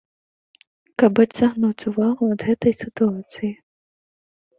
[1.01, 3.51] Каб адцягнуць увагу ад гэтай сітуацыі.